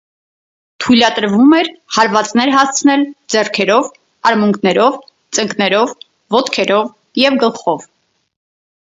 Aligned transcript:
Թույլատրվում 0.85 1.53
էր 1.57 1.69
հարվածներ 1.97 2.53
հասցնել 2.55 3.05
ձեռքերով, 3.35 3.93
արմունկներով, 4.33 4.99
ծնկներով, 5.41 5.97
ոտքերով 6.41 6.93
և 7.29 7.43
գլխով։ 7.47 7.91